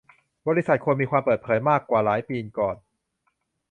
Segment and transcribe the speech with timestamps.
[0.47, 2.75] บริษัทควรมีความเปิดเผยมากกว่าหลายปีก่อน